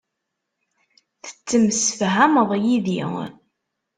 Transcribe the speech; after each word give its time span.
Tettemsefhameḍ 1.23 2.51
yid-i. 2.63 3.03